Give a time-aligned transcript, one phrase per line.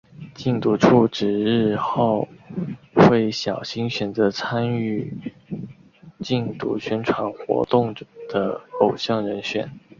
[0.33, 2.27] 禁毒处指日后
[2.91, 5.13] 会小心选择参与
[6.23, 7.93] 禁毒宣传活动
[8.27, 9.69] 的偶像人选。